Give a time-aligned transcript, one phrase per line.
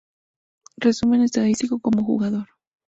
[0.81, 2.49] Resumen estadístico como Jugador